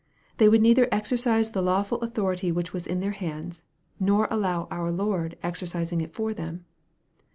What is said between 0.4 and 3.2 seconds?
would neither exercise the lawful authority which was in their